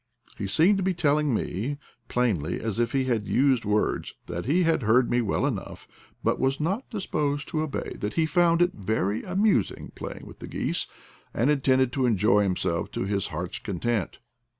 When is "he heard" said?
4.45-5.11